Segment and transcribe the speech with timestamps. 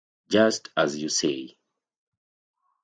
[0.31, 1.59] Just as you say.